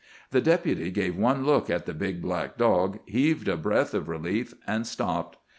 The 0.31 0.41
Deputy 0.41 0.89
gave 0.89 1.15
one 1.15 1.45
look 1.45 1.69
at 1.69 1.85
the 1.85 1.93
big 1.93 2.23
black 2.23 2.57
dog, 2.57 2.97
heaved 3.05 3.47
a 3.47 3.55
breath 3.55 3.93
of 3.93 4.09
relief, 4.09 4.51
and 4.65 4.87
stopped. 4.87 5.37